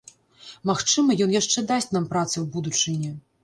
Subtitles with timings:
[0.69, 3.17] Магчыма, ён яшчэ дасць нам працы ў будучыні.